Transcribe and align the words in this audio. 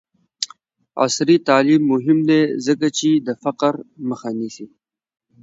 عصري 1.03 1.37
تعلیم 1.47 1.81
مهم 1.93 2.19
دی 2.29 2.41
ځکه 2.65 2.87
چې 2.97 3.09
د 3.27 3.29
فقر 3.43 3.73
مخه 4.09 4.29
نیسي. 4.39 4.65